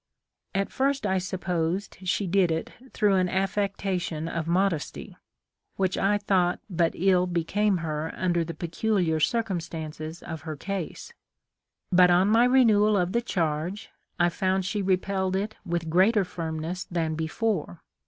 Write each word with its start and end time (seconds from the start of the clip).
At 0.55 0.71
first 0.71 1.05
I 1.05 1.19
supposed 1.19 1.99
she 2.07 2.25
did 2.25 2.49
it 2.49 2.71
through 2.91 3.13
an 3.17 3.29
affectation 3.29 4.27
of 4.27 4.47
modesty, 4.47 5.15
which 5.75 5.95
I 5.95 6.17
thought 6.17 6.59
but 6.67 6.93
ill 6.95 7.27
became 7.27 7.77
her 7.85 8.11
under 8.15 8.43
the 8.43 8.55
peculiar 8.55 9.19
circumstances 9.19 10.23
of 10.23 10.41
her 10.41 10.55
case; 10.57 11.13
but 11.91 12.09
on 12.09 12.29
my 12.29 12.45
renewal 12.45 12.97
of 12.97 13.11
the 13.11 13.21
charge, 13.21 13.91
I 14.19 14.29
found 14.29 14.65
she 14.65 14.81
repelled 14.81 15.35
it 15.35 15.55
with 15.63 15.87
greater 15.87 16.25
firmness 16.25 16.83
than 16.85 17.13
before. 17.13 17.83